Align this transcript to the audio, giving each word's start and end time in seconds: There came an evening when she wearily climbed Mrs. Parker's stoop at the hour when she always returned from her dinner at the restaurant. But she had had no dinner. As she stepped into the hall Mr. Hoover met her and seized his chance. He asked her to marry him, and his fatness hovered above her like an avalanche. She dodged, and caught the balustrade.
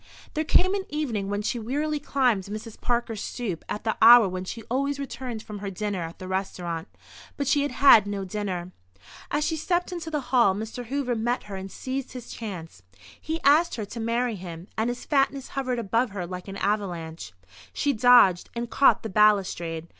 There 0.33 0.43
came 0.43 0.73
an 0.73 0.85
evening 0.89 1.29
when 1.29 1.43
she 1.43 1.59
wearily 1.59 1.99
climbed 1.99 2.45
Mrs. 2.45 2.81
Parker's 2.81 3.21
stoop 3.21 3.63
at 3.69 3.83
the 3.83 3.97
hour 4.01 4.27
when 4.27 4.45
she 4.45 4.63
always 4.63 4.97
returned 4.97 5.43
from 5.43 5.59
her 5.59 5.69
dinner 5.69 6.01
at 6.01 6.17
the 6.17 6.27
restaurant. 6.27 6.87
But 7.37 7.47
she 7.47 7.61
had 7.61 7.69
had 7.73 8.07
no 8.07 8.25
dinner. 8.25 8.71
As 9.29 9.45
she 9.45 9.55
stepped 9.55 9.91
into 9.91 10.09
the 10.09 10.19
hall 10.33 10.55
Mr. 10.55 10.85
Hoover 10.87 11.13
met 11.13 11.43
her 11.43 11.55
and 11.55 11.71
seized 11.71 12.13
his 12.13 12.31
chance. 12.31 12.81
He 13.21 13.39
asked 13.43 13.75
her 13.75 13.85
to 13.85 13.99
marry 13.99 14.37
him, 14.37 14.67
and 14.75 14.89
his 14.89 15.05
fatness 15.05 15.49
hovered 15.49 15.77
above 15.77 16.09
her 16.09 16.25
like 16.25 16.47
an 16.47 16.57
avalanche. 16.57 17.33
She 17.71 17.93
dodged, 17.93 18.49
and 18.55 18.71
caught 18.71 19.03
the 19.03 19.09
balustrade. 19.09 19.87